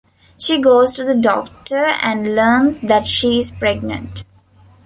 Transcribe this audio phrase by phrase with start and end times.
[0.39, 4.25] She goes to the doctor and learns that she is pregnant.